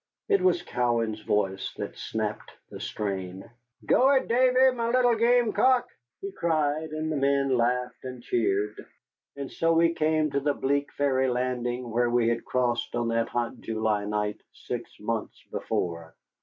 [0.27, 3.47] It was Cowan's voice that snapped the strain.
[3.85, 5.87] "Go it, Davy, my little gamecock!"
[6.21, 8.83] he cried, and the men laughed and cheered.
[9.35, 13.29] And so we came to the bleak ferry landing where we had crossed on that
[13.29, 16.15] hot July night six months before.